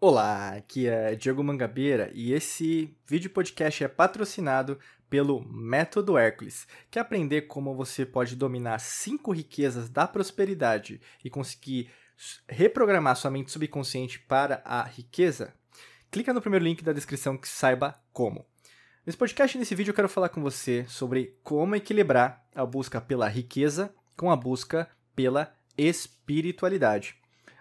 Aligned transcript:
Olá, 0.00 0.50
aqui 0.50 0.86
é 0.86 1.16
Diego 1.16 1.42
Mangabeira 1.42 2.08
e 2.14 2.32
esse 2.32 2.96
vídeo 3.04 3.28
podcast 3.30 3.82
é 3.82 3.88
patrocinado 3.88 4.78
pelo 5.10 5.40
Método 5.40 6.16
Hércules, 6.16 6.68
que 6.88 7.00
é 7.00 7.02
aprender 7.02 7.48
como 7.48 7.74
você 7.74 8.06
pode 8.06 8.36
dominar 8.36 8.78
cinco 8.78 9.32
riquezas 9.32 9.88
da 9.88 10.06
prosperidade 10.06 11.00
e 11.24 11.28
conseguir 11.28 11.90
reprogramar 12.48 13.16
sua 13.16 13.32
mente 13.32 13.50
subconsciente 13.50 14.20
para 14.20 14.62
a 14.64 14.84
riqueza. 14.84 15.52
Clica 16.12 16.32
no 16.32 16.40
primeiro 16.40 16.64
link 16.64 16.84
da 16.84 16.92
descrição 16.92 17.36
que 17.36 17.48
saiba 17.48 18.00
como. 18.12 18.46
Nesse 19.04 19.18
podcast, 19.18 19.58
nesse 19.58 19.74
vídeo, 19.74 19.90
eu 19.90 19.96
quero 19.96 20.08
falar 20.08 20.28
com 20.28 20.40
você 20.40 20.86
sobre 20.86 21.36
como 21.42 21.74
equilibrar 21.74 22.46
a 22.54 22.64
busca 22.64 23.00
pela 23.00 23.26
riqueza 23.26 23.92
com 24.16 24.30
a 24.30 24.36
busca 24.36 24.88
pela 25.16 25.52
espiritualidade. 25.76 27.17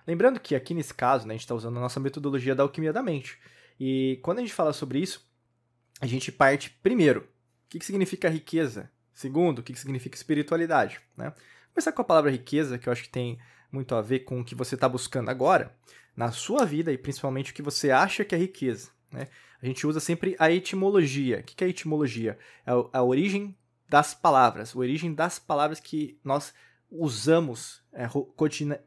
Lembrando 0.08 0.40
que 0.40 0.56
aqui 0.56 0.74
nesse 0.74 0.94
caso, 0.94 1.28
né, 1.28 1.34
a 1.34 1.38
gente 1.38 1.44
está 1.44 1.54
usando 1.54 1.78
a 1.78 1.82
nossa 1.82 2.00
metodologia 2.00 2.56
da 2.56 2.64
alquimia 2.64 2.94
da 2.94 3.04
mente. 3.04 3.38
E 3.78 4.20
quando 4.24 4.40
a 4.40 4.42
gente 4.42 4.54
fala 4.54 4.72
sobre 4.72 5.00
isso, 5.00 5.30
a 6.00 6.08
gente 6.08 6.32
parte 6.32 6.70
primeiro, 6.82 7.22
o 7.22 7.70
que, 7.70 7.80
que 7.80 7.86
significa 7.86 8.30
riqueza? 8.30 8.90
Segundo, 9.14 9.60
o 9.60 9.64
que, 9.64 9.74
que 9.74 9.80
significa 9.80 10.16
espiritualidade? 10.16 11.02
Né? 11.16 11.34
Começar 11.74 11.92
com 11.92 12.02
a 12.02 12.06
palavra 12.06 12.32
riqueza, 12.32 12.78
que 12.78 12.88
eu 12.88 12.94
acho 12.94 13.04
que 13.04 13.10
tem 13.10 13.38
muito 13.72 13.94
a 13.94 14.02
ver 14.02 14.20
com 14.20 14.40
o 14.40 14.46
que 14.46 14.56
você 14.56 14.76
está 14.76 14.88
buscando 14.88 15.30
agora, 15.30 15.76
na 16.16 16.32
sua 16.32 16.66
vida 16.66 16.92
e 16.92 16.98
principalmente 16.98 17.52
o 17.52 17.54
que 17.54 17.62
você 17.62 17.92
acha 17.92 18.24
que 18.24 18.34
é 18.34 18.38
riqueza. 18.38 18.90
Né? 19.12 19.28
A 19.62 19.66
gente 19.66 19.86
usa 19.86 20.00
sempre 20.00 20.36
a 20.40 20.52
etimologia. 20.52 21.40
O 21.40 21.44
que 21.44 21.64
é 21.64 21.68
a 21.68 21.70
etimologia? 21.70 22.38
É 22.66 22.72
a 22.94 23.04
origem 23.04 23.58
das 23.90 24.14
palavras, 24.14 24.76
a 24.76 24.80
origem 24.80 25.14
das 25.14 25.38
palavras 25.40 25.80
que 25.80 26.20
nós 26.24 26.54
usamos 26.90 27.82
é, 27.94 28.08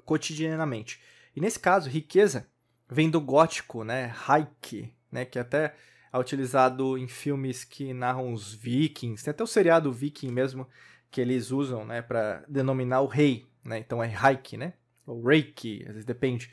cotidianamente. 0.05 1.01
E 1.35 1.41
nesse 1.41 1.59
caso, 1.59 1.89
riqueza 1.89 2.47
vem 2.89 3.11
do 3.11 3.21
gótico, 3.21 3.85
né? 3.85 4.13
Reich, 4.27 4.93
né? 5.11 5.25
Que 5.25 5.39
até 5.39 5.75
é 6.13 6.19
utilizado 6.19 6.99
em 6.99 7.07
filmes 7.07 7.65
que 7.65 7.93
narram 7.95 8.33
os 8.33 8.53
vikings. 8.53 9.25
Tem 9.25 9.31
até 9.31 9.45
o 9.45 9.47
seriado 9.47 9.93
viking 9.93 10.31
mesmo 10.31 10.67
que 11.11 11.21
eles 11.21 11.51
usam, 11.51 11.85
né? 11.85 12.03
Para 12.03 12.45
denominar 12.49 13.01
o 13.01 13.07
rei, 13.07 13.47
né? 13.65 13.79
Então 13.79 14.03
é 14.03 14.07
Reich, 14.07 14.57
né? 14.57 14.75
Ou 15.07 15.23
Reiki, 15.23 15.83
às 15.83 15.93
vezes 15.93 16.05
depende. 16.05 16.51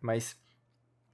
Mas 0.00 0.36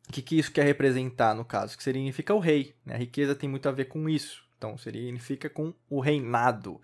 o 0.08 0.12
que, 0.12 0.22
que 0.22 0.38
isso 0.38 0.50
quer 0.50 0.64
representar 0.64 1.34
no 1.34 1.44
caso? 1.44 1.76
Que 1.76 1.82
significa 1.82 2.34
o 2.34 2.38
rei. 2.38 2.74
Né? 2.84 2.94
A 2.94 2.98
riqueza 2.98 3.34
tem 3.34 3.48
muito 3.48 3.68
a 3.68 3.72
ver 3.72 3.86
com 3.86 4.08
isso. 4.08 4.42
Então 4.56 4.76
significa 4.78 5.50
com 5.50 5.74
o 5.88 6.00
reinado. 6.00 6.80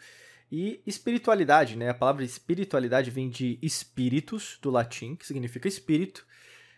E 0.57 0.81
espiritualidade, 0.87 1.77
né? 1.77 1.89
A 1.89 1.95
palavra 1.95 2.23
espiritualidade 2.23 3.11
vem 3.11 3.29
de 3.29 3.59
espíritus, 3.61 4.57
do 4.63 4.71
latim, 4.71 5.17
que 5.17 5.27
significa 5.27 5.67
espírito, 5.67 6.25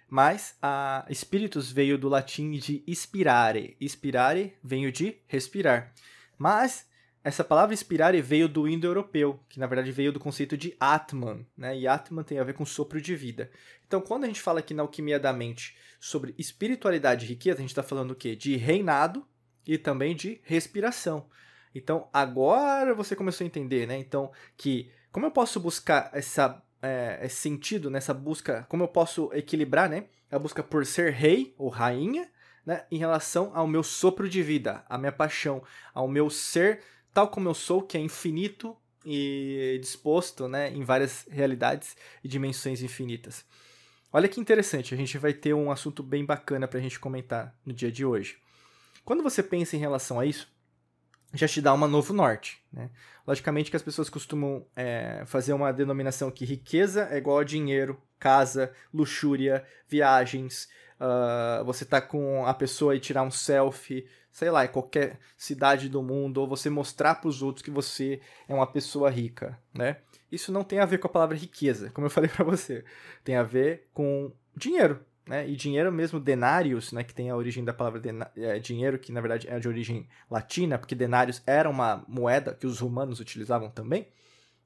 mas 0.09 0.57
a 0.63 1.05
espíritus 1.11 1.71
veio 1.71 1.99
do 1.99 2.09
latim 2.09 2.53
de 2.53 2.83
inspirare. 2.87 3.77
Inspirare 3.79 4.55
veio 4.65 4.91
de 4.91 5.19
respirar. 5.27 5.93
Mas 6.39 6.89
essa 7.23 7.45
palavra 7.45 7.75
inspirare 7.75 8.23
veio 8.23 8.49
do 8.49 8.67
indo-europeu, 8.67 9.45
que 9.47 9.61
na 9.61 9.67
verdade 9.67 9.93
veio 9.93 10.11
do 10.11 10.19
conceito 10.19 10.57
de 10.57 10.75
Atman, 10.81 11.47
né? 11.55 11.79
E 11.79 11.87
Atman 11.87 12.25
tem 12.25 12.39
a 12.39 12.45
ver 12.45 12.55
com 12.55 12.65
sopro 12.65 12.99
de 12.99 13.15
vida. 13.15 13.51
Então, 13.87 14.01
quando 14.01 14.25
a 14.25 14.27
gente 14.27 14.41
fala 14.41 14.61
aqui 14.61 14.73
na 14.73 14.85
alquimia 14.85 15.21
da 15.21 15.35
mente 15.35 15.77
sobre 16.01 16.35
espiritualidade 16.39 17.27
e 17.27 17.29
riqueza, 17.29 17.59
a 17.59 17.61
gente 17.61 17.73
está 17.73 17.83
falando 17.83 18.13
o 18.13 18.17
quê? 18.17 18.35
De 18.35 18.57
reinado 18.57 19.29
e 19.67 19.77
também 19.77 20.17
de 20.17 20.41
respiração. 20.45 21.29
Então, 21.77 22.09
agora 22.13 22.95
você 22.95 23.15
começou 23.15 23.45
a 23.45 23.47
entender, 23.47 23.87
né? 23.87 23.99
Então, 23.99 24.31
que 24.57 24.91
como 25.13 25.27
eu 25.27 25.31
posso 25.31 25.59
buscar 25.59 26.11
essa, 26.13 26.63
é, 26.83 27.21
esse 27.23 27.37
sentido 27.37 27.91
nessa 27.91 28.13
busca, 28.13 28.67
como 28.69 28.83
eu 28.83 28.89
posso 28.89 29.31
equilibrar, 29.33 29.89
né? 29.89 30.05
A 30.31 30.39
busca 30.39 30.63
por 30.63 30.85
ser 30.85 31.13
rei 31.13 31.55
ou 31.57 31.69
rainha, 31.69 32.29
né? 32.65 32.85
Em 32.91 32.99
relação 32.99 33.51
ao 33.55 33.67
meu 33.67 33.83
sopro 33.83 34.29
de 34.29 34.43
vida, 34.43 34.85
à 34.89 34.99
minha 34.99 35.13
paixão, 35.13 35.63
ao 35.95 36.09
meu 36.09 36.29
ser 36.29 36.83
tal 37.15 37.29
como 37.29 37.49
eu 37.49 37.55
sou, 37.55 37.81
que 37.81 37.97
é 37.97 38.01
infinito 38.01 38.77
e 39.05 39.79
disposto, 39.81 40.49
né? 40.49 40.71
Em 40.71 40.83
várias 40.83 41.27
realidades 41.31 41.97
e 42.23 42.29
dimensões 42.29 42.83
infinitas. 42.83 43.45
Olha 44.13 44.29
que 44.29 44.41
interessante, 44.41 44.95
a 44.95 44.97
gente 44.97 45.19
vai 45.19 45.33
ter 45.33 45.55
um 45.55 45.71
assunto 45.71 46.03
bem 46.03 46.25
bacana 46.25 46.67
para 46.67 46.79
a 46.79 46.83
gente 46.83 46.99
comentar 46.99 47.55
no 47.65 47.73
dia 47.73 47.91
de 47.91 48.05
hoje. 48.05 48.39
Quando 49.05 49.23
você 49.23 49.43
pensa 49.43 49.77
em 49.77 49.79
relação 49.79 50.19
a 50.19 50.27
isso, 50.27 50.49
já 51.37 51.49
te 51.49 51.61
dá 51.61 51.73
um 51.75 51.89
novo 51.89 52.13
norte. 52.13 52.63
Né? 52.73 52.91
Logicamente 53.27 53.71
que 53.71 53.77
as 53.77 53.83
pessoas 53.83 54.09
costumam 54.09 54.67
é, 54.75 55.25
fazer 55.27 55.53
uma 55.53 55.73
denominação 55.73 56.31
que 56.31 56.45
riqueza 56.45 57.09
é 57.11 57.19
igual 57.19 57.39
a 57.39 57.45
dinheiro, 57.45 58.01
casa, 58.19 58.73
luxúria, 58.93 59.65
viagens, 59.89 60.69
uh, 61.01 61.65
você 61.65 61.85
tá 61.85 62.01
com 62.01 62.47
a 62.47 62.55
pessoa 62.55 62.95
e 62.95 63.01
tirar 63.01 63.23
um 63.23 63.31
selfie, 63.31 64.07
sei 64.31 64.51
lá, 64.51 64.65
em 64.65 64.69
qualquer 64.69 65.19
cidade 65.37 65.89
do 65.89 66.03
mundo, 66.03 66.39
ou 66.39 66.49
você 66.49 66.69
mostrar 66.69 67.17
para 67.17 67.29
os 67.29 67.43
outros 67.43 67.63
que 67.63 67.71
você 67.71 68.21
é 68.49 68.55
uma 68.55 68.67
pessoa 68.67 69.11
rica, 69.11 69.59
né? 69.73 69.99
Isso 70.31 70.51
não 70.53 70.65
tem 70.65 70.81
a 70.81 70.87
ver 70.87 70.99
com 70.99 71.07
a 71.07 71.11
palavra 71.11 71.37
riqueza, 71.37 71.91
como 71.91 72.07
eu 72.07 72.11
falei 72.11 72.29
para 72.29 72.45
você. 72.45 72.85
Tem 73.25 73.37
a 73.37 73.43
ver 73.43 73.89
com 73.93 74.33
dinheiro, 74.57 75.05
né? 75.27 75.49
E 75.49 75.57
dinheiro 75.57 75.91
mesmo, 75.91 76.21
denários, 76.21 76.93
né, 76.93 77.03
que 77.03 77.13
tem 77.13 77.31
a 77.31 77.37
origem 77.37 77.65
da 77.65 77.73
palavra 77.73 78.01
é, 78.37 78.59
dinheiro, 78.59 78.99
que 78.99 79.11
na 79.11 79.21
verdade 79.21 79.49
é 79.49 79.59
de 79.59 79.67
origem 79.67 80.09
latina, 80.31 80.79
porque 80.79 80.95
denários 80.95 81.43
era 81.47 81.69
uma 81.69 82.05
moeda 82.07 82.55
que 82.55 82.67
os 82.67 82.79
romanos 82.79 83.19
utilizavam 83.19 83.69
também, 83.71 84.07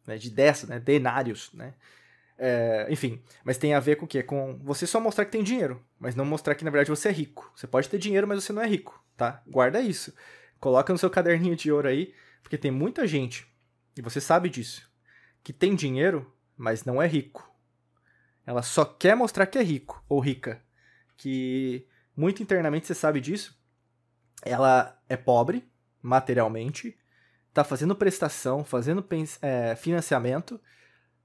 né, 0.07 0.19
de 0.19 0.31
dessa, 0.31 0.67
né, 0.67 0.79
denários, 0.79 1.51
né? 1.55 1.75
É, 2.43 2.87
enfim, 2.89 3.23
mas 3.45 3.59
tem 3.59 3.75
a 3.75 3.81
ver 3.81 3.97
com 3.97 4.07
o 4.07 4.09
quê? 4.09 4.23
Com 4.23 4.59
você 4.63 4.87
só 4.87 4.99
mostrar 4.99 5.27
que 5.27 5.33
tem 5.33 5.43
dinheiro, 5.43 5.85
mas 5.99 6.15
não 6.15 6.25
mostrar 6.25 6.55
que 6.55 6.65
na 6.65 6.71
verdade 6.71 6.89
você 6.89 7.11
é 7.11 7.13
rico. 7.13 7.53
Você 7.55 7.67
pode 7.67 7.87
ter 7.89 7.99
dinheiro, 7.99 8.27
mas 8.27 8.43
você 8.43 8.51
não 8.51 8.63
é 8.63 8.67
rico, 8.67 9.03
tá? 9.15 9.43
Guarda 9.47 9.79
isso. 9.81 10.15
Coloca 10.59 10.91
no 10.91 10.99
seu 10.99 11.11
caderninho 11.11 11.55
de 11.55 11.71
ouro 11.71 11.89
aí, 11.89 12.15
porque 12.43 12.57
tem 12.57 12.71
muita 12.71 13.07
gente, 13.07 13.47
e 13.97 14.01
você 14.03 14.21
sabe 14.21 14.49
disso, 14.49 14.91
que 15.43 15.53
tem 15.53 15.75
dinheiro, 15.75 16.33
mas 16.57 16.85
não 16.85 17.01
é 17.01 17.07
rico. 17.07 17.50
Ela 18.47 18.63
só 18.63 18.85
quer 18.85 19.15
mostrar 19.15 19.47
que 19.47 19.59
é 19.59 19.63
rico 19.63 20.05
ou 20.09 20.21
rica. 20.21 20.63
Que 21.17 21.87
muito 22.17 22.43
internamente 22.43 22.87
você 22.87 22.95
sabe 22.95 23.21
disso. 23.21 23.59
Ela 24.43 24.99
é 25.09 25.17
pobre, 25.17 25.71
materialmente, 26.03 26.97
tá 27.53 27.65
fazendo 27.65 27.95
prestação, 27.95 28.65
fazendo 28.65 29.05
é, 29.43 29.77
financiamento, 29.77 30.61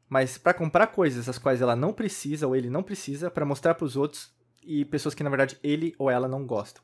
mas 0.10 0.38
para 0.38 0.54
comprar 0.54 0.88
coisas 0.88 1.30
as 1.30 1.38
quais 1.38 1.62
ela 1.62 1.76
não 1.76 1.94
precisa 1.94 2.48
ou 2.48 2.56
ele 2.56 2.70
não 2.70 2.84
precisa 2.84 3.32
para 3.32 3.46
mostrar 3.46 3.76
para 3.76 3.86
os 3.86 3.96
outros 3.96 4.36
e 4.62 4.84
pessoas 4.86 5.16
que 5.16 5.24
na 5.24 5.30
verdade 5.30 5.58
ele 5.64 5.96
ou 5.98 6.10
ela 6.10 6.28
não 6.28 6.46
gostam, 6.46 6.84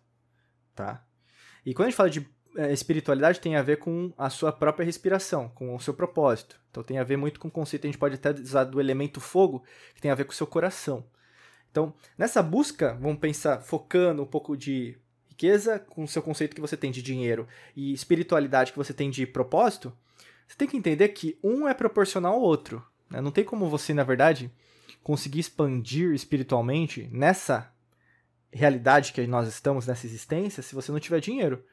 tá? 0.75 1.05
E 1.65 1.73
quando 1.73 1.87
a 1.87 1.89
gente 1.89 1.97
fala 1.97 2.09
de 2.09 2.27
espiritualidade 2.71 3.39
tem 3.39 3.55
a 3.55 3.61
ver 3.61 3.77
com 3.77 4.13
a 4.17 4.29
sua 4.29 4.51
própria 4.51 4.85
respiração, 4.85 5.49
com 5.49 5.75
o 5.75 5.79
seu 5.79 5.93
propósito. 5.93 6.59
Então 6.69 6.83
tem 6.83 6.97
a 6.99 7.03
ver 7.03 7.17
muito 7.17 7.39
com 7.39 7.47
o 7.47 7.51
conceito, 7.51 7.85
a 7.85 7.87
gente 7.87 7.97
pode 7.97 8.15
até 8.15 8.31
usar 8.31 8.65
do 8.65 8.79
elemento 8.79 9.19
fogo, 9.19 9.63
que 9.95 10.01
tem 10.01 10.11
a 10.11 10.15
ver 10.15 10.25
com 10.25 10.31
o 10.31 10.35
seu 10.35 10.47
coração. 10.47 11.05
Então, 11.69 11.93
nessa 12.17 12.43
busca, 12.43 12.97
vamos 12.99 13.19
pensar 13.19 13.61
focando 13.61 14.21
um 14.21 14.25
pouco 14.25 14.57
de 14.57 14.97
riqueza 15.29 15.79
com 15.79 16.03
o 16.03 16.07
seu 16.07 16.21
conceito 16.21 16.53
que 16.53 16.61
você 16.61 16.75
tem 16.75 16.91
de 16.91 17.01
dinheiro 17.01 17.47
e 17.75 17.93
espiritualidade 17.93 18.71
que 18.71 18.77
você 18.77 18.93
tem 18.93 19.09
de 19.09 19.25
propósito, 19.25 19.91
você 20.47 20.57
tem 20.57 20.67
que 20.67 20.77
entender 20.77 21.07
que 21.09 21.39
um 21.41 21.67
é 21.67 21.73
proporcional 21.73 22.33
ao 22.33 22.41
outro. 22.41 22.85
Né? 23.09 23.21
Não 23.21 23.31
tem 23.31 23.43
como 23.43 23.69
você, 23.69 23.93
na 23.93 24.03
verdade, 24.03 24.51
conseguir 25.01 25.39
expandir 25.39 26.13
espiritualmente 26.13 27.09
nessa 27.11 27.73
realidade 28.51 29.13
que 29.13 29.25
nós 29.25 29.47
estamos, 29.47 29.87
nessa 29.87 30.05
existência, 30.05 30.61
se 30.61 30.75
você 30.75 30.91
não 30.91 30.99
tiver 30.99 31.21
dinheiro. 31.21 31.63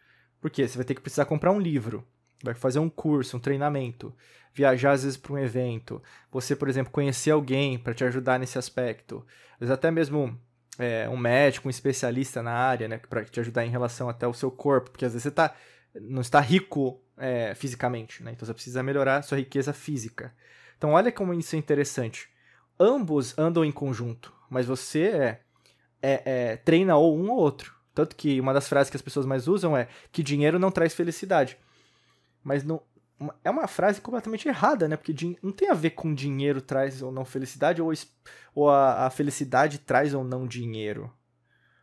Porque 0.40 0.66
você 0.66 0.76
vai 0.76 0.84
ter 0.84 0.94
que 0.94 1.00
precisar 1.00 1.24
comprar 1.24 1.52
um 1.52 1.60
livro, 1.60 2.06
vai 2.42 2.54
fazer 2.54 2.78
um 2.78 2.88
curso, 2.88 3.36
um 3.36 3.40
treinamento, 3.40 4.14
viajar 4.54 4.92
às 4.92 5.02
vezes 5.02 5.16
para 5.16 5.32
um 5.32 5.38
evento, 5.38 6.02
você, 6.30 6.54
por 6.54 6.68
exemplo, 6.68 6.92
conhecer 6.92 7.30
alguém 7.30 7.78
para 7.78 7.94
te 7.94 8.04
ajudar 8.04 8.38
nesse 8.38 8.58
aspecto, 8.58 9.24
às 9.54 9.60
vezes 9.60 9.72
até 9.72 9.90
mesmo 9.90 10.38
é, 10.78 11.08
um 11.08 11.16
médico, 11.16 11.68
um 11.68 11.70
especialista 11.70 12.42
na 12.42 12.52
área, 12.52 12.88
né, 12.88 12.98
para 12.98 13.24
te 13.24 13.40
ajudar 13.40 13.64
em 13.64 13.70
relação 13.70 14.08
até 14.08 14.26
ao 14.26 14.34
seu 14.34 14.50
corpo, 14.50 14.90
porque 14.90 15.04
às 15.04 15.12
vezes 15.12 15.24
você 15.24 15.30
tá, 15.30 15.54
não 16.00 16.20
está 16.20 16.40
rico 16.40 17.00
é, 17.16 17.54
fisicamente, 17.54 18.22
né, 18.22 18.32
então 18.32 18.46
você 18.46 18.54
precisa 18.54 18.82
melhorar 18.82 19.22
sua 19.22 19.38
riqueza 19.38 19.72
física. 19.72 20.32
Então 20.76 20.92
olha 20.92 21.10
como 21.10 21.34
isso 21.34 21.56
é 21.56 21.58
interessante. 21.58 22.28
Ambos 22.78 23.36
andam 23.36 23.64
em 23.64 23.72
conjunto, 23.72 24.32
mas 24.48 24.66
você 24.66 25.08
é, 25.08 25.40
é, 26.00 26.22
é 26.24 26.56
treina 26.56 26.96
ou 26.96 27.18
um 27.18 27.30
ou 27.30 27.38
outro. 27.38 27.77
Tanto 27.98 28.14
que 28.14 28.40
uma 28.40 28.54
das 28.54 28.68
frases 28.68 28.88
que 28.88 28.96
as 28.96 29.02
pessoas 29.02 29.26
mais 29.26 29.48
usam 29.48 29.76
é 29.76 29.88
que 30.12 30.22
dinheiro 30.22 30.56
não 30.56 30.70
traz 30.70 30.94
felicidade. 30.94 31.58
Mas 32.44 32.62
não, 32.62 32.80
é 33.42 33.50
uma 33.50 33.66
frase 33.66 34.00
completamente 34.00 34.46
errada, 34.46 34.86
né? 34.86 34.96
Porque 34.96 35.36
não 35.42 35.50
tem 35.50 35.68
a 35.68 35.74
ver 35.74 35.90
com 35.90 36.14
dinheiro 36.14 36.62
traz 36.62 37.02
ou 37.02 37.10
não 37.10 37.24
felicidade, 37.24 37.82
ou, 37.82 37.92
ou 38.54 38.70
a, 38.70 39.06
a, 39.06 39.10
felicidade 39.10 39.80
traz 39.80 40.14
ou 40.14 40.22
não 40.22 40.46
dinheiro. 40.46 41.12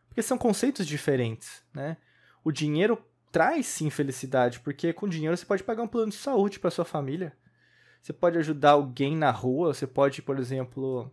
Porque 0.08 0.22
são 0.22 0.38
conceitos 0.38 0.86
diferentes, 0.86 1.62
né? 1.74 1.98
O 2.42 2.50
dinheiro 2.50 2.96
traz 3.30 3.66
sim 3.66 3.90
felicidade, 3.90 4.60
porque 4.60 4.94
com 4.94 5.06
dinheiro 5.06 5.36
você 5.36 5.44
pode 5.44 5.64
pagar 5.64 5.82
um 5.82 5.88
plano 5.88 6.12
de 6.12 6.16
saúde 6.16 6.58
para 6.58 6.70
sua 6.70 6.86
família. 6.86 7.36
Você 8.02 8.14
pode 8.14 8.38
ajudar 8.38 8.70
alguém 8.70 9.14
na 9.14 9.30
rua, 9.30 9.74
você 9.74 9.86
pode, 9.86 10.22
por 10.22 10.38
exemplo, 10.38 11.12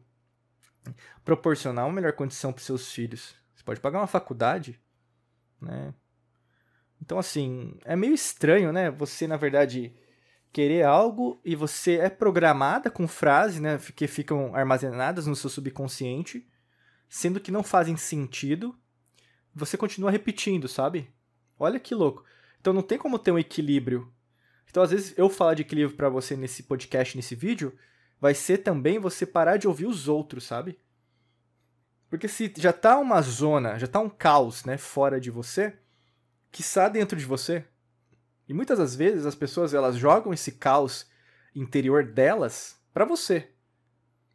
proporcionar 1.25 1.85
uma 1.85 1.93
melhor 1.93 2.13
condição 2.13 2.53
para 2.53 2.63
seus 2.63 2.89
filhos 2.89 3.35
Você 3.53 3.65
pode 3.65 3.81
pagar 3.81 3.99
uma 3.99 4.07
faculdade, 4.07 4.79
né? 5.63 5.93
Então, 7.01 7.17
assim, 7.17 7.75
é 7.83 7.95
meio 7.95 8.13
estranho, 8.13 8.71
né? 8.71 8.91
Você, 8.91 9.27
na 9.27 9.35
verdade, 9.35 9.93
querer 10.51 10.83
algo 10.83 11.41
e 11.43 11.55
você 11.55 11.95
é 11.95 12.09
programada 12.09 12.89
com 12.89 13.07
frases, 13.07 13.59
né? 13.59 13.77
Que 13.95 14.07
ficam 14.07 14.55
armazenadas 14.55 15.27
no 15.27 15.35
seu 15.35 15.49
subconsciente, 15.49 16.47
sendo 17.09 17.39
que 17.39 17.51
não 17.51 17.63
fazem 17.63 17.97
sentido. 17.97 18.77
Você 19.53 19.75
continua 19.75 20.11
repetindo, 20.11 20.67
sabe? 20.67 21.11
Olha 21.59 21.79
que 21.79 21.93
louco. 21.93 22.23
Então 22.61 22.71
não 22.71 22.81
tem 22.81 22.97
como 22.97 23.19
ter 23.19 23.31
um 23.31 23.39
equilíbrio. 23.39 24.11
Então, 24.69 24.81
às 24.81 24.91
vezes, 24.91 25.13
eu 25.17 25.29
falar 25.29 25.53
de 25.53 25.61
equilíbrio 25.61 25.95
para 25.95 26.09
você 26.09 26.35
nesse 26.35 26.63
podcast, 26.63 27.15
nesse 27.15 27.35
vídeo, 27.35 27.77
vai 28.19 28.33
ser 28.33 28.59
também 28.59 28.97
você 28.97 29.25
parar 29.25 29.57
de 29.57 29.67
ouvir 29.67 29.85
os 29.85 30.07
outros, 30.07 30.45
sabe? 30.45 30.79
Porque 32.13 32.27
se 32.27 32.53
já 32.57 32.71
tá 32.71 32.99
uma 32.99 33.19
zona, 33.23 33.79
já 33.79 33.87
tá 33.87 33.99
um 33.99 34.07
caos, 34.07 34.65
né, 34.65 34.77
fora 34.77 35.19
de 35.19 35.31
você, 35.31 35.73
que 36.51 36.61
está 36.61 36.87
dentro 36.87 37.17
de 37.17 37.25
você. 37.25 37.65
E 38.47 38.53
muitas 38.53 38.77
das 38.77 38.93
vezes 38.93 39.25
as 39.25 39.33
pessoas 39.33 39.73
elas 39.73 39.95
jogam 39.95 40.31
esse 40.31 40.51
caos 40.51 41.09
interior 41.55 42.05
delas 42.05 42.79
para 42.93 43.03
você. 43.03 43.49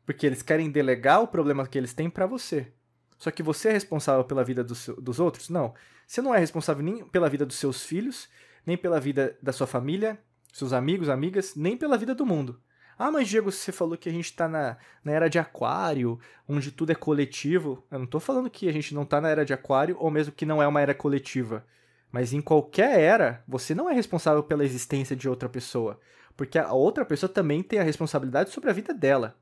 Porque 0.04 0.26
eles 0.26 0.42
querem 0.42 0.72
delegar 0.72 1.22
o 1.22 1.28
problema 1.28 1.68
que 1.68 1.78
eles 1.78 1.94
têm 1.94 2.10
para 2.10 2.26
você. 2.26 2.72
Só 3.16 3.30
que 3.30 3.44
você 3.44 3.68
é 3.68 3.72
responsável 3.74 4.24
pela 4.24 4.42
vida 4.42 4.64
dos, 4.64 4.88
dos 5.00 5.20
outros? 5.20 5.48
Não. 5.48 5.72
Você 6.04 6.20
não 6.20 6.34
é 6.34 6.38
responsável 6.40 6.82
nem 6.82 7.04
pela 7.04 7.30
vida 7.30 7.46
dos 7.46 7.58
seus 7.58 7.84
filhos, 7.84 8.28
nem 8.66 8.76
pela 8.76 8.98
vida 8.98 9.38
da 9.40 9.52
sua 9.52 9.68
família, 9.68 10.18
seus 10.52 10.72
amigos, 10.72 11.08
amigas, 11.08 11.54
nem 11.54 11.76
pela 11.76 11.96
vida 11.96 12.12
do 12.12 12.26
mundo. 12.26 12.60
Ah, 12.98 13.12
mas 13.12 13.28
Diego, 13.28 13.52
você 13.52 13.70
falou 13.70 13.96
que 13.96 14.08
a 14.08 14.12
gente 14.12 14.24
está 14.24 14.48
na, 14.48 14.76
na 15.04 15.12
era 15.12 15.28
de 15.28 15.38
aquário, 15.38 16.18
onde 16.48 16.72
tudo 16.72 16.90
é 16.90 16.96
coletivo. 16.96 17.84
Eu 17.90 17.98
não 17.98 18.06
estou 18.06 18.20
falando 18.20 18.50
que 18.50 18.68
a 18.68 18.72
gente 18.72 18.92
não 18.92 19.02
está 19.02 19.20
na 19.20 19.28
era 19.28 19.44
de 19.44 19.52
aquário, 19.52 19.96
ou 20.00 20.10
mesmo 20.10 20.32
que 20.32 20.44
não 20.44 20.60
é 20.60 20.66
uma 20.66 20.80
era 20.80 20.92
coletiva. 20.92 21.64
Mas 22.10 22.32
em 22.32 22.40
qualquer 22.40 22.98
era, 22.98 23.44
você 23.46 23.72
não 23.72 23.88
é 23.88 23.94
responsável 23.94 24.42
pela 24.42 24.64
existência 24.64 25.14
de 25.14 25.28
outra 25.28 25.48
pessoa. 25.48 26.00
Porque 26.36 26.58
a 26.58 26.72
outra 26.72 27.04
pessoa 27.04 27.30
também 27.30 27.62
tem 27.62 27.78
a 27.78 27.84
responsabilidade 27.84 28.50
sobre 28.50 28.68
a 28.70 28.72
vida 28.72 28.92
dela. 28.92 29.36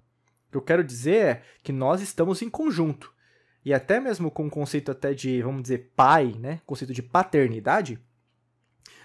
O 0.48 0.52
que 0.52 0.56
eu 0.58 0.62
quero 0.62 0.84
dizer 0.84 1.24
é 1.24 1.42
que 1.62 1.72
nós 1.72 2.02
estamos 2.02 2.42
em 2.42 2.50
conjunto. 2.50 3.12
E 3.64 3.72
até 3.72 3.98
mesmo 3.98 4.30
com 4.30 4.46
o 4.46 4.50
conceito 4.50 4.90
até 4.90 5.14
de, 5.14 5.42
vamos 5.42 5.62
dizer, 5.62 5.92
pai, 5.96 6.36
né? 6.38 6.60
Conceito 6.66 6.92
de 6.92 7.02
paternidade, 7.02 7.98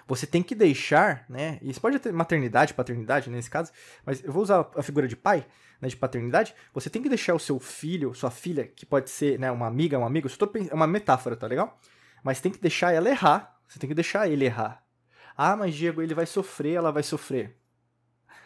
você 0.08 0.26
tem 0.26 0.44
que 0.44 0.56
deixar, 0.56 1.26
né? 1.30 1.60
Isso 1.62 1.80
pode 1.80 2.00
ter 2.00 2.12
maternidade, 2.12 2.74
paternidade 2.74 3.30
nesse 3.30 3.50
caso, 3.50 3.72
mas 4.06 4.24
eu 4.24 4.32
vou 4.32 4.44
usar 4.44 4.70
a 4.76 4.82
figura 4.82 5.08
de 5.08 5.16
pai, 5.16 5.46
né, 5.80 5.88
de 5.88 5.98
paternidade. 5.98 6.54
Você 6.74 6.90
tem 6.90 7.02
que 7.02 7.10
deixar 7.10 7.34
o 7.34 7.40
seu 7.40 7.60
filho, 7.60 8.14
sua 8.14 8.32
filha, 8.32 8.68
que 8.68 8.86
pode 8.86 9.10
ser, 9.10 9.40
né, 9.40 9.52
uma 9.52 9.68
amiga, 9.68 9.98
um 9.98 10.06
amigo, 10.06 10.28
é 10.70 10.74
uma 10.74 10.88
metáfora, 10.88 11.36
tá 11.36 11.48
legal? 11.48 11.80
Mas 12.24 12.40
tem 12.40 12.52
que 12.52 12.60
deixar 12.60 12.94
ela 12.94 13.10
errar. 13.10 13.60
Você 13.68 13.80
tem 13.80 13.88
que 13.88 13.96
deixar 13.96 14.30
ele 14.30 14.46
errar. 14.46 14.84
Ah, 15.36 15.56
mas 15.56 15.74
Diego, 15.74 16.02
ele 16.02 16.14
vai 16.14 16.26
sofrer, 16.26 16.74
ela 16.74 16.92
vai 16.92 17.04
sofrer. 17.04 17.58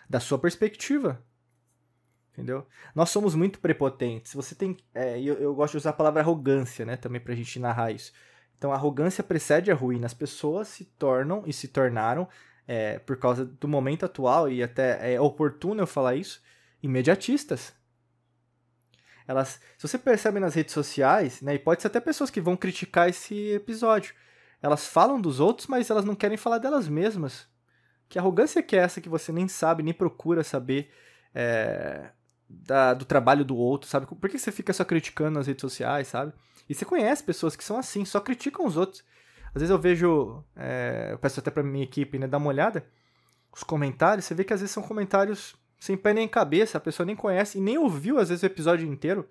Da 0.07 0.19
sua 0.19 0.37
perspectiva. 0.37 1.23
Entendeu? 2.31 2.67
Nós 2.93 3.09
somos 3.09 3.33
muito 3.33 3.59
prepotentes. 3.59 4.33
Você 4.33 4.53
tem. 4.53 4.77
É, 4.93 5.19
eu, 5.19 5.35
eu 5.35 5.55
gosto 5.55 5.71
de 5.71 5.77
usar 5.77 5.91
a 5.91 5.93
palavra 5.93 6.21
arrogância, 6.21 6.85
né? 6.85 6.97
Também 6.97 7.19
pra 7.19 7.33
gente 7.33 7.59
narrar 7.59 7.91
isso. 7.91 8.11
Então 8.65 8.73
a 8.73 8.77
arrogância 8.77 9.23
precede 9.23 9.71
a 9.71 9.75
ruína. 9.75 10.07
As 10.07 10.13
pessoas 10.15 10.67
se 10.67 10.85
tornam 10.85 11.43
e 11.45 11.53
se 11.53 11.67
tornaram, 11.67 12.27
é, 12.67 12.97
por 12.97 13.15
causa 13.15 13.45
do 13.45 13.67
momento 13.67 14.07
atual, 14.07 14.49
e 14.49 14.63
até 14.63 15.13
é 15.13 15.21
oportuno 15.21 15.83
eu 15.83 15.85
falar 15.85 16.15
isso, 16.15 16.41
imediatistas. 16.81 17.75
Elas, 19.27 19.59
se 19.77 19.87
você 19.87 19.99
percebe 19.99 20.39
nas 20.39 20.55
redes 20.55 20.73
sociais, 20.73 21.43
né, 21.43 21.53
e 21.53 21.59
pode 21.59 21.79
ser 21.79 21.89
até 21.89 21.99
pessoas 21.99 22.31
que 22.31 22.41
vão 22.41 22.57
criticar 22.57 23.07
esse 23.07 23.51
episódio, 23.51 24.15
elas 24.59 24.87
falam 24.87 25.21
dos 25.21 25.39
outros, 25.39 25.67
mas 25.67 25.91
elas 25.91 26.03
não 26.03 26.15
querem 26.15 26.35
falar 26.35 26.57
delas 26.57 26.87
mesmas. 26.87 27.47
Que 28.09 28.17
arrogância 28.17 28.63
que 28.63 28.75
é 28.75 28.79
essa 28.79 28.99
que 28.99 29.09
você 29.09 29.31
nem 29.31 29.47
sabe, 29.47 29.83
nem 29.83 29.93
procura 29.93 30.43
saber 30.43 30.91
é, 31.35 32.09
da, 32.49 32.93
do 32.93 33.05
trabalho 33.05 33.43
do 33.43 33.55
outro, 33.55 33.89
sabe? 33.89 34.05
Por 34.05 34.29
que 34.29 34.37
você 34.37 34.51
fica 34.51 34.73
só 34.73 34.83
criticando 34.83 35.31
nas 35.31 35.47
redes 35.47 35.61
sociais, 35.61 36.07
sabe? 36.07 36.33
E 36.69 36.73
você 36.73 36.85
conhece 36.85 37.23
pessoas 37.23 37.55
que 37.55 37.63
são 37.63 37.77
assim, 37.77 38.05
só 38.05 38.19
criticam 38.19 38.65
os 38.65 38.77
outros. 38.77 39.03
Às 39.53 39.61
vezes 39.61 39.69
eu 39.69 39.79
vejo, 39.79 40.43
é, 40.55 41.09
eu 41.11 41.17
peço 41.17 41.39
até 41.39 41.49
pra 41.49 41.63
minha 41.63 41.83
equipe, 41.83 42.19
né, 42.19 42.27
dar 42.27 42.37
uma 42.37 42.49
olhada, 42.49 42.85
os 43.53 43.63
comentários, 43.63 44.25
você 44.25 44.35
vê 44.35 44.43
que 44.43 44.53
às 44.53 44.59
vezes 44.59 44.73
são 44.73 44.83
comentários 44.83 45.55
sem 45.79 45.95
pé 45.95 46.13
nem 46.13 46.27
cabeça, 46.27 46.77
a 46.77 46.81
pessoa 46.81 47.05
nem 47.05 47.15
conhece 47.15 47.57
e 47.57 47.61
nem 47.61 47.77
ouviu 47.77 48.17
às 48.17 48.29
vezes 48.29 48.43
o 48.43 48.47
episódio 48.47 48.87
inteiro 48.87 49.29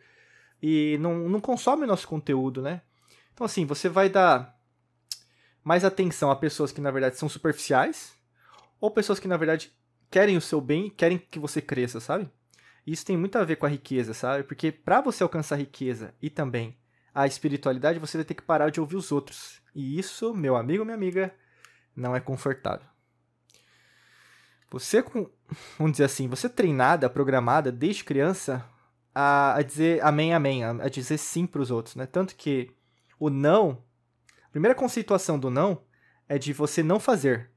e 0.63 0.97
não, 0.99 1.29
não 1.29 1.41
consome 1.41 1.87
nosso 1.87 2.09
conteúdo, 2.09 2.63
né? 2.63 2.81
Então 3.35 3.45
assim, 3.45 3.67
você 3.67 3.89
vai 3.89 4.09
dar 4.09 4.59
mais 5.63 5.85
atenção 5.85 6.31
a 6.31 6.37
pessoas 6.37 6.73
que 6.73 6.81
na 6.81 6.91
verdade 6.91 7.19
são 7.19 7.29
superficiais 7.29 8.15
ou 8.81 8.91
pessoas 8.91 9.19
que 9.19 9.29
na 9.29 9.37
verdade 9.37 9.73
querem 10.11 10.37
o 10.37 10.41
seu 10.41 10.61
bem, 10.61 10.89
querem 10.89 11.19
que 11.19 11.39
você 11.39 11.61
cresça, 11.61 12.01
sabe? 12.01 12.31
Isso 12.87 13.05
tem 13.05 13.17
muito 13.17 13.37
a 13.37 13.45
ver 13.45 13.57
com 13.57 13.67
a 13.67 13.69
riqueza, 13.69 14.13
sabe? 14.13 14.45
Porque 14.45 14.71
para 14.71 15.01
você 15.01 15.23
alcançar 15.23 15.57
riqueza 15.57 16.15
e 16.21 16.29
também 16.29 16.77
a 17.15 17.27
espiritualidade, 17.27 17.99
você 17.99 18.19
vai 18.19 18.25
ter 18.25 18.35
que 18.35 18.43
parar 18.43 18.71
de 18.71 18.81
ouvir 18.81 18.97
os 18.97 19.13
outros. 19.13 19.63
E 19.75 19.99
isso, 19.99 20.35
meu 20.35 20.57
amigo, 20.57 20.85
minha 20.85 20.97
amiga, 20.97 21.35
não 21.95 22.15
é 22.15 22.21
confortável. 22.21 22.87
Você, 24.71 25.03
vamos 25.79 25.93
dizer 25.93 26.05
assim, 26.05 26.29
você 26.29 26.49
treinada, 26.49 27.09
programada 27.09 27.71
desde 27.71 28.03
criança 28.03 28.69
a, 29.15 29.55
a 29.55 29.63
dizer 29.63 30.03
amém, 30.03 30.35
amém, 30.35 30.65
a, 30.65 30.71
a 30.71 30.89
dizer 30.89 31.19
sim 31.19 31.47
para 31.47 31.63
os 31.63 31.71
outros, 31.71 31.95
né? 31.95 32.07
Tanto 32.07 32.35
que 32.35 32.75
o 33.19 33.31
não, 33.31 33.85
a 34.45 34.51
primeira 34.51 34.75
conceituação 34.75 35.39
do 35.39 35.49
não 35.49 35.83
é 36.29 36.37
de 36.37 36.53
você 36.53 36.83
não 36.83 36.99
fazer, 36.99 37.51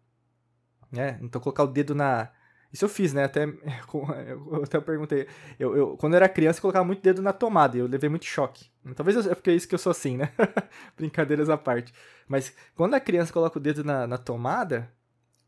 né? 0.91 1.17
Então 1.21 1.41
colocar 1.41 1.63
o 1.63 1.67
dedo 1.67 1.95
na, 1.95 2.29
isso 2.71 2.85
eu 2.85 2.89
fiz, 2.89 3.13
né? 3.13 3.23
Até, 3.23 3.43
eu 3.93 4.63
até 4.63 4.79
perguntei. 4.79 5.27
Eu, 5.57 5.75
eu, 5.75 5.97
quando 5.97 6.13
eu 6.13 6.17
era 6.17 6.29
criança, 6.29 6.59
eu 6.59 6.61
colocava 6.61 6.85
muito 6.85 7.01
dedo 7.01 7.21
na 7.21 7.33
tomada 7.33 7.77
e 7.77 7.79
eu 7.79 7.87
levei 7.87 8.09
muito 8.09 8.25
choque. 8.25 8.69
Talvez 8.95 9.25
é 9.25 9.35
porque 9.35 9.49
é 9.49 9.55
isso 9.55 9.67
que 9.67 9.75
eu 9.75 9.79
sou 9.79 9.91
assim, 9.91 10.17
né? 10.17 10.31
Brincadeiras 10.95 11.49
à 11.49 11.57
parte. 11.57 11.93
Mas 12.27 12.53
quando 12.75 12.93
a 12.93 12.99
criança 12.99 13.33
coloca 13.33 13.57
o 13.57 13.61
dedo 13.61 13.83
na, 13.83 14.05
na 14.05 14.17
tomada, 14.17 14.91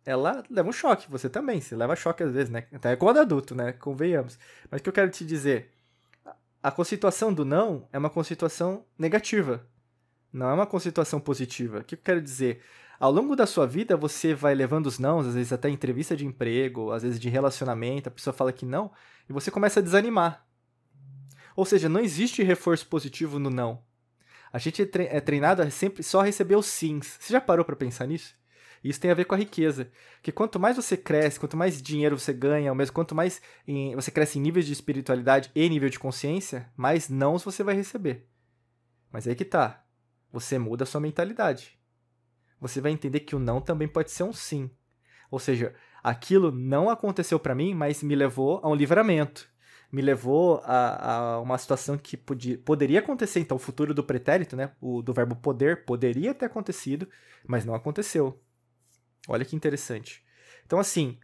ela 0.05 0.43
leva 0.49 0.69
um 0.69 0.73
choque. 0.73 1.09
Você 1.09 1.29
também. 1.29 1.61
Você 1.61 1.75
leva 1.75 1.95
choque 1.95 2.23
às 2.23 2.33
vezes, 2.33 2.49
né? 2.49 2.65
Até 2.73 2.95
quando 2.95 3.19
adulto, 3.19 3.53
né? 3.53 3.73
Convenhamos. 3.73 4.39
Mas 4.69 4.79
o 4.79 4.83
que 4.83 4.89
eu 4.89 4.93
quero 4.93 5.11
te 5.11 5.25
dizer? 5.25 5.71
A 6.61 6.71
conceituação 6.71 7.33
do 7.33 7.45
não 7.45 7.87
é 7.91 7.97
uma 7.97 8.09
conceituação 8.09 8.85
negativa. 8.97 9.65
Não 10.31 10.49
é 10.49 10.53
uma 10.53 10.67
conceituação 10.67 11.19
positiva. 11.19 11.79
O 11.79 11.83
que 11.83 11.95
eu 11.95 11.99
quero 11.99 12.21
dizer? 12.21 12.61
Ao 12.99 13.09
longo 13.09 13.33
da 13.33 13.45
sua 13.45 13.65
vida, 13.65 13.95
você 13.95 14.33
vai 14.33 14.53
levando 14.53 14.87
os 14.87 14.99
não, 14.99 15.19
às 15.19 15.33
vezes 15.33 15.53
até 15.53 15.69
entrevista 15.69 16.17
de 16.17 16.25
emprego, 16.25 16.91
às 16.91 17.01
vezes 17.01 17.17
de 17.17 17.29
relacionamento, 17.29 18.09
a 18.09 18.11
pessoa 18.11 18.33
fala 18.33 18.51
que 18.51 18.65
não, 18.65 18.91
e 19.29 19.31
você 19.31 19.49
começa 19.49 19.79
a 19.79 19.83
desanimar. 19.83 20.45
Ou 21.55 21.63
seja, 21.63 21.87
não 21.87 22.01
existe 22.01 22.43
reforço 22.43 22.85
positivo 22.87 23.39
no 23.39 23.49
não. 23.49 23.81
A 24.51 24.57
gente 24.57 24.81
é, 24.81 25.15
é 25.15 25.21
treinado 25.21 25.61
a 25.61 25.69
sempre 25.69 26.03
só 26.03 26.21
receber 26.21 26.57
os 26.57 26.65
sims. 26.65 27.17
Você 27.21 27.31
já 27.31 27.39
parou 27.39 27.63
para 27.63 27.75
pensar 27.75 28.05
nisso? 28.05 28.35
Isso 28.83 28.99
tem 28.99 29.11
a 29.11 29.13
ver 29.13 29.25
com 29.25 29.35
a 29.35 29.37
riqueza. 29.37 29.89
Que 30.21 30.31
quanto 30.31 30.59
mais 30.59 30.75
você 30.75 30.97
cresce, 30.97 31.39
quanto 31.39 31.55
mais 31.55 31.81
dinheiro 31.81 32.19
você 32.19 32.33
ganha, 32.33 32.69
ou 32.69 32.75
mesmo 32.75 32.93
quanto 32.93 33.15
mais 33.15 33.41
em, 33.65 33.95
você 33.95 34.11
cresce 34.11 34.39
em 34.39 34.41
níveis 34.41 34.65
de 34.65 34.73
espiritualidade 34.73 35.51
e 35.55 35.69
nível 35.69 35.89
de 35.89 35.99
consciência, 35.99 36.69
mais 36.75 37.07
nãos 37.07 37.43
você 37.43 37.63
vai 37.63 37.75
receber. 37.75 38.27
Mas 39.09 39.25
aí 39.25 39.35
que 39.35 39.45
tá. 39.45 39.85
Você 40.33 40.59
muda 40.59 40.83
a 40.83 40.87
sua 40.87 41.01
mentalidade 41.01 41.78
você 42.59 42.81
vai 42.81 42.91
entender 42.91 43.21
que 43.21 43.35
o 43.35 43.39
não 43.39 43.61
também 43.61 43.87
pode 43.87 44.11
ser 44.11 44.23
um 44.23 44.33
sim. 44.33 44.69
Ou 45.31 45.39
seja, 45.39 45.73
aquilo 46.03 46.51
não 46.51 46.89
aconteceu 46.89 47.39
para 47.39 47.55
mim, 47.55 47.73
mas 47.73 48.03
me 48.03 48.15
levou 48.15 48.59
a 48.63 48.69
um 48.69 48.75
livramento. 48.75 49.47
Me 49.91 50.01
levou 50.01 50.61
a, 50.63 51.13
a 51.35 51.39
uma 51.39 51.57
situação 51.57 51.97
que 51.97 52.15
podia, 52.15 52.57
poderia 52.59 52.99
acontecer. 52.99 53.39
Então, 53.39 53.57
o 53.57 53.59
futuro 53.59 53.93
do 53.93 54.03
pretérito, 54.03 54.55
né, 54.55 54.71
o, 54.79 55.01
do 55.01 55.13
verbo 55.13 55.35
poder, 55.35 55.85
poderia 55.85 56.33
ter 56.33 56.45
acontecido, 56.45 57.07
mas 57.47 57.65
não 57.65 57.73
aconteceu. 57.73 58.39
Olha 59.27 59.45
que 59.45 59.55
interessante. 59.55 60.23
Então, 60.65 60.79
assim, 60.79 61.17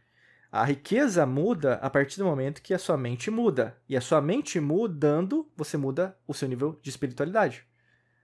a 0.50 0.64
riqueza 0.64 1.26
muda 1.26 1.74
a 1.74 1.90
partir 1.90 2.18
do 2.18 2.24
momento 2.24 2.62
que 2.62 2.74
a 2.74 2.78
sua 2.78 2.96
mente 2.96 3.30
muda. 3.30 3.76
E 3.88 3.96
a 3.96 4.00
sua 4.00 4.20
mente 4.20 4.58
mudando, 4.58 5.48
você 5.56 5.76
muda 5.76 6.18
o 6.26 6.34
seu 6.34 6.48
nível 6.48 6.78
de 6.82 6.90
espiritualidade. 6.90 7.64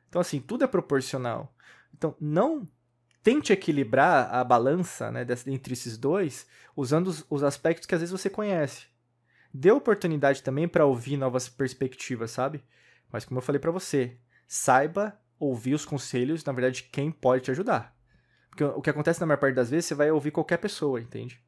Então, 0.08 0.20
assim, 0.20 0.40
tudo 0.40 0.64
é 0.64 0.66
proporcional. 0.66 1.54
Então, 1.94 2.16
não 2.20 2.66
tente 3.22 3.52
equilibrar 3.52 4.34
a 4.34 4.42
balança 4.42 5.10
né, 5.10 5.26
entre 5.46 5.72
esses 5.74 5.96
dois 5.96 6.46
usando 6.76 7.08
os, 7.08 7.24
os 7.30 7.42
aspectos 7.42 7.86
que 7.86 7.94
às 7.94 8.00
vezes 8.00 8.12
você 8.12 8.28
conhece. 8.28 8.86
Dê 9.52 9.70
oportunidade 9.70 10.42
também 10.42 10.66
para 10.66 10.86
ouvir 10.86 11.16
novas 11.16 11.48
perspectivas, 11.48 12.30
sabe? 12.30 12.62
Mas 13.10 13.24
como 13.24 13.38
eu 13.38 13.42
falei 13.42 13.60
para 13.60 13.70
você, 13.70 14.16
saiba 14.48 15.18
ouvir 15.38 15.74
os 15.74 15.84
conselhos, 15.84 16.44
na 16.44 16.52
verdade, 16.52 16.84
quem 16.84 17.10
pode 17.10 17.44
te 17.44 17.50
ajudar. 17.50 17.94
Porque 18.48 18.64
o 18.64 18.80
que 18.80 18.90
acontece 18.90 19.20
na 19.20 19.26
maior 19.26 19.38
parte 19.38 19.54
das 19.54 19.70
vezes, 19.70 19.86
você 19.86 19.94
vai 19.94 20.10
ouvir 20.10 20.30
qualquer 20.30 20.58
pessoa, 20.58 21.00
entende? 21.00 21.40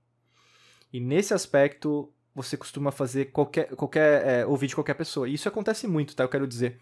E 0.93 1.01
nesse 1.01 1.33
aspecto, 1.33 2.13
você 2.35 2.57
costuma 2.57 2.91
fazer 2.91 3.27
qualquer, 3.27 3.69
qualquer 3.77 4.27
é, 4.27 4.47
ouvir 4.47 4.67
de 4.67 4.75
qualquer 4.75 4.95
pessoa. 4.95 5.29
E 5.29 5.35
isso 5.35 5.49
acontece 5.49 5.87
muito, 5.87 6.15
tá? 6.17 6.25
Eu 6.25 6.29
quero 6.29 6.47
dizer. 6.47 6.81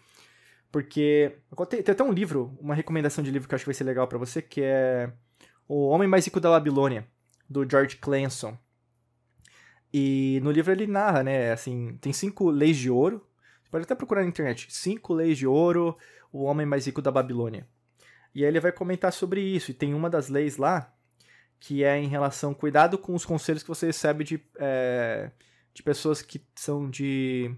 Porque 0.73 1.37
tem, 1.69 1.83
tem 1.83 1.93
até 1.93 2.03
um 2.03 2.11
livro, 2.11 2.57
uma 2.59 2.73
recomendação 2.73 3.23
de 3.23 3.29
livro 3.29 3.47
que 3.47 3.53
eu 3.53 3.55
acho 3.55 3.63
que 3.63 3.69
vai 3.69 3.75
ser 3.75 3.83
legal 3.83 4.07
para 4.07 4.17
você, 4.17 4.41
que 4.41 4.59
é 4.59 5.13
O 5.67 5.87
Homem 5.89 6.07
Mais 6.07 6.25
Rico 6.25 6.39
da 6.39 6.49
Babilônia, 6.49 7.07
do 7.47 7.63
George 7.69 7.97
Clanson. 7.97 8.57
E 9.93 10.39
no 10.41 10.49
livro 10.49 10.71
ele 10.71 10.87
narra, 10.87 11.21
né, 11.21 11.51
assim, 11.51 11.95
tem 12.01 12.11
cinco 12.11 12.49
leis 12.49 12.75
de 12.75 12.89
ouro. 12.89 13.23
Você 13.63 13.69
pode 13.69 13.83
até 13.83 13.93
procurar 13.93 14.23
na 14.23 14.27
internet. 14.27 14.65
Cinco 14.73 15.13
leis 15.13 15.37
de 15.37 15.45
ouro, 15.45 15.95
o 16.31 16.41
homem 16.41 16.65
mais 16.65 16.87
rico 16.87 17.03
da 17.03 17.11
Babilônia. 17.11 17.67
E 18.33 18.43
aí 18.43 18.49
ele 18.49 18.59
vai 18.59 18.71
comentar 18.71 19.13
sobre 19.13 19.41
isso. 19.41 19.69
E 19.69 19.75
tem 19.75 19.93
uma 19.93 20.09
das 20.09 20.27
leis 20.27 20.57
lá 20.57 20.91
que 21.59 21.83
é 21.83 21.99
em 21.99 22.07
relação 22.07 22.51
cuidado 22.51 22.97
com 22.97 23.13
os 23.13 23.23
conselhos 23.23 23.61
que 23.61 23.69
você 23.69 23.85
recebe 23.85 24.23
de, 24.23 24.43
é, 24.57 25.29
de 25.71 25.83
pessoas 25.83 26.23
que 26.23 26.43
são 26.55 26.89
de 26.89 27.55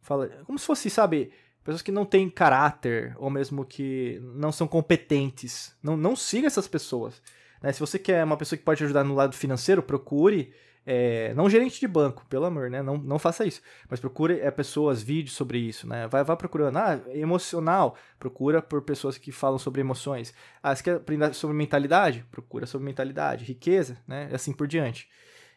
fala 0.00 0.28
como 0.46 0.58
se 0.58 0.64
fosse 0.64 0.88
sabe 0.88 1.30
pessoas 1.68 1.82
que 1.82 1.92
não 1.92 2.06
têm 2.06 2.30
caráter 2.30 3.14
ou 3.18 3.28
mesmo 3.28 3.62
que 3.62 4.18
não 4.22 4.50
são 4.50 4.66
competentes. 4.66 5.76
Não 5.82 5.98
não 5.98 6.16
siga 6.16 6.46
essas 6.46 6.66
pessoas. 6.66 7.20
Né? 7.62 7.70
Se 7.72 7.80
você 7.80 7.98
quer 7.98 8.24
uma 8.24 8.38
pessoa 8.38 8.56
que 8.56 8.64
pode 8.64 8.82
ajudar 8.82 9.04
no 9.04 9.14
lado 9.14 9.36
financeiro, 9.36 9.82
procure 9.82 10.54
é, 10.86 11.34
não 11.34 11.50
gerente 11.50 11.78
de 11.78 11.86
banco, 11.86 12.24
pelo 12.30 12.46
amor, 12.46 12.70
né? 12.70 12.80
Não, 12.80 12.96
não 12.96 13.18
faça 13.18 13.44
isso. 13.44 13.60
Mas 13.86 14.00
procure 14.00 14.40
é, 14.40 14.50
pessoas, 14.50 15.02
vídeos 15.02 15.36
sobre 15.36 15.58
isso, 15.58 15.86
né? 15.86 16.08
Vai, 16.08 16.24
vai 16.24 16.36
procurando. 16.38 16.78
Ah, 16.78 16.98
emocional. 17.12 17.94
Procura 18.18 18.62
por 18.62 18.80
pessoas 18.80 19.18
que 19.18 19.30
falam 19.30 19.58
sobre 19.58 19.82
emoções. 19.82 20.32
Ah, 20.62 20.74
você 20.74 20.82
quer 20.82 20.96
aprender 20.96 21.34
sobre 21.34 21.54
mentalidade? 21.54 22.24
Procura 22.30 22.64
sobre 22.64 22.86
mentalidade. 22.86 23.44
Riqueza, 23.44 23.98
né? 24.08 24.30
Assim 24.32 24.54
por 24.54 24.66
diante. 24.66 25.06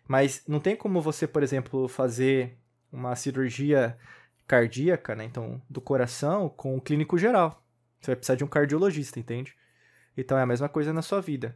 Mas 0.06 0.44
não 0.46 0.60
tem 0.60 0.75
como 0.75 1.00
você, 1.00 1.25
por 1.25 1.41
exemplo, 1.41 1.88
fazer 1.88 2.58
uma 2.91 3.15
cirurgia 3.15 3.98
cardíaca, 4.51 5.15
né? 5.15 5.24
Então, 5.24 5.62
do 5.70 5.79
coração 5.79 6.50
com 6.50 6.75
um 6.75 6.79
clínico 6.79 7.17
geral. 7.17 7.63
Você 8.01 8.08
vai 8.08 8.17
precisar 8.17 8.36
de 8.36 8.43
um 8.43 8.48
cardiologista, 8.48 9.17
entende? 9.17 9.55
Então 10.17 10.38
é 10.38 10.41
a 10.41 10.46
mesma 10.46 10.67
coisa 10.67 10.91
na 10.91 11.01
sua 11.01 11.22
vida. 11.22 11.55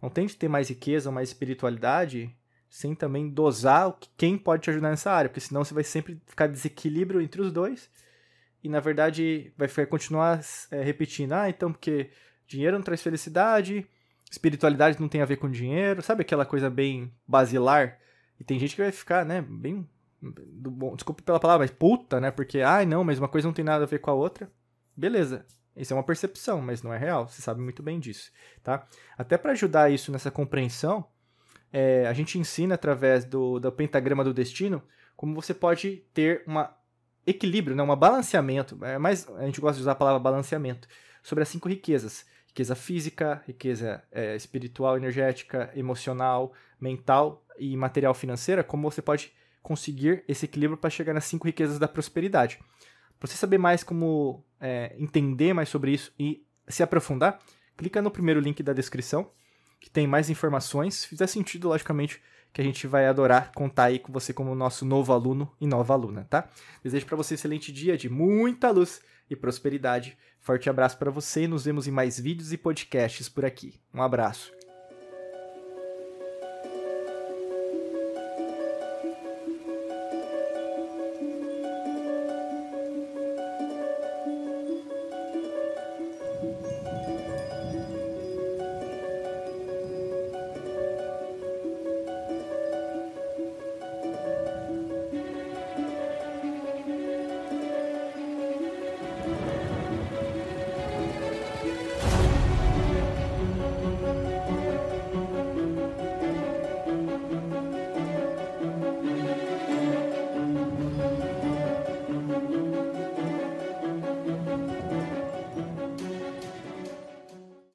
Não 0.00 0.08
tente 0.08 0.36
ter 0.36 0.46
mais 0.46 0.68
riqueza 0.68 1.10
mais 1.10 1.30
espiritualidade 1.30 2.32
sem 2.70 2.94
também 2.94 3.28
dosar 3.28 3.92
quem 4.16 4.38
pode 4.38 4.62
te 4.62 4.70
ajudar 4.70 4.90
nessa 4.90 5.10
área, 5.10 5.28
porque 5.28 5.40
senão 5.40 5.64
você 5.64 5.74
vai 5.74 5.82
sempre 5.82 6.22
ficar 6.26 6.46
desequilíbrio 6.46 7.20
entre 7.20 7.40
os 7.40 7.50
dois 7.50 7.90
e 8.62 8.68
na 8.68 8.78
verdade 8.78 9.52
vai 9.56 9.68
continuar 9.86 10.40
é, 10.70 10.80
repetindo, 10.82 11.32
ah, 11.32 11.48
então 11.48 11.72
porque 11.72 12.10
dinheiro 12.46 12.76
não 12.76 12.84
traz 12.84 13.02
felicidade, 13.02 13.84
espiritualidade 14.30 15.00
não 15.00 15.08
tem 15.08 15.22
a 15.22 15.24
ver 15.26 15.38
com 15.38 15.50
dinheiro, 15.50 16.02
sabe 16.02 16.22
aquela 16.22 16.46
coisa 16.46 16.70
bem 16.70 17.12
basilar? 17.26 17.98
E 18.38 18.44
tem 18.44 18.60
gente 18.60 18.76
que 18.76 18.82
vai 18.82 18.92
ficar, 18.92 19.24
né, 19.24 19.42
bem 19.42 19.88
do 20.20 20.70
bom, 20.70 20.94
desculpa 20.94 21.22
pela 21.22 21.40
palavra, 21.40 21.64
mas 21.64 21.70
puta, 21.70 22.20
né? 22.20 22.30
Porque, 22.30 22.60
ai, 22.60 22.84
não, 22.84 23.04
mas 23.04 23.18
uma 23.18 23.28
coisa 23.28 23.46
não 23.46 23.54
tem 23.54 23.64
nada 23.64 23.84
a 23.84 23.86
ver 23.86 24.00
com 24.00 24.10
a 24.10 24.14
outra. 24.14 24.50
Beleza. 24.96 25.46
Isso 25.76 25.92
é 25.92 25.96
uma 25.96 26.02
percepção, 26.02 26.60
mas 26.60 26.82
não 26.82 26.92
é 26.92 26.98
real. 26.98 27.28
Você 27.28 27.40
sabe 27.40 27.60
muito 27.60 27.82
bem 27.82 28.00
disso, 28.00 28.32
tá? 28.64 28.86
Até 29.16 29.38
para 29.38 29.52
ajudar 29.52 29.90
isso 29.90 30.10
nessa 30.10 30.30
compreensão, 30.30 31.06
é, 31.72 32.06
a 32.06 32.12
gente 32.12 32.38
ensina 32.38 32.74
através 32.74 33.24
do, 33.24 33.60
do 33.60 33.70
pentagrama 33.70 34.24
do 34.24 34.34
destino 34.34 34.82
como 35.16 35.34
você 35.34 35.52
pode 35.52 36.04
ter 36.14 36.44
um 36.46 36.64
equilíbrio, 37.26 37.76
né, 37.76 37.82
um 37.82 37.96
balanceamento, 37.96 38.78
é 38.84 38.98
mais, 38.98 39.28
a 39.30 39.44
gente 39.44 39.60
gosta 39.60 39.74
de 39.74 39.82
usar 39.82 39.92
a 39.92 39.96
palavra 39.96 40.20
balanceamento, 40.20 40.88
sobre 41.22 41.42
as 41.42 41.48
cinco 41.48 41.68
riquezas. 41.68 42.24
Riqueza 42.46 42.74
física, 42.74 43.42
riqueza 43.46 44.02
é, 44.10 44.34
espiritual, 44.34 44.96
energética, 44.96 45.70
emocional, 45.76 46.52
mental 46.80 47.44
e 47.58 47.76
material 47.76 48.14
financeira, 48.14 48.64
como 48.64 48.90
você 48.90 49.02
pode 49.02 49.32
conseguir 49.62 50.24
esse 50.28 50.44
equilíbrio 50.44 50.78
para 50.78 50.90
chegar 50.90 51.12
nas 51.12 51.24
cinco 51.24 51.46
riquezas 51.46 51.78
da 51.78 51.88
prosperidade. 51.88 52.58
Para 53.18 53.28
você 53.28 53.36
saber 53.36 53.58
mais 53.58 53.82
como 53.82 54.44
é, 54.60 54.94
entender 54.98 55.52
mais 55.52 55.68
sobre 55.68 55.92
isso 55.92 56.12
e 56.18 56.44
se 56.68 56.82
aprofundar, 56.82 57.38
clica 57.76 58.00
no 58.00 58.10
primeiro 58.10 58.40
link 58.40 58.62
da 58.62 58.72
descrição 58.72 59.30
que 59.80 59.90
tem 59.90 60.06
mais 60.06 60.28
informações. 60.30 60.94
Se 60.94 61.08
fizer 61.08 61.26
sentido, 61.26 61.68
logicamente, 61.68 62.20
que 62.52 62.60
a 62.60 62.64
gente 62.64 62.86
vai 62.86 63.06
adorar 63.06 63.52
contar 63.52 63.84
aí 63.84 63.98
com 63.98 64.12
você 64.12 64.32
como 64.32 64.54
nosso 64.54 64.84
novo 64.84 65.12
aluno 65.12 65.52
e 65.60 65.66
nova 65.66 65.94
aluna, 65.94 66.26
tá? 66.28 66.48
Desejo 66.82 67.06
para 67.06 67.16
você 67.16 67.34
um 67.34 67.36
excelente 67.36 67.72
dia 67.72 67.96
de 67.96 68.08
muita 68.08 68.70
luz 68.70 69.00
e 69.28 69.36
prosperidade. 69.36 70.16
Forte 70.40 70.70
abraço 70.70 70.98
para 70.98 71.10
você 71.10 71.42
e 71.42 71.48
nos 71.48 71.64
vemos 71.64 71.86
em 71.86 71.90
mais 71.90 72.18
vídeos 72.18 72.52
e 72.52 72.56
podcasts 72.56 73.28
por 73.28 73.44
aqui. 73.44 73.80
Um 73.92 74.02
abraço. 74.02 74.57